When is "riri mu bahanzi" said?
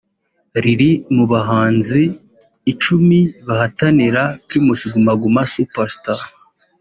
0.63-2.01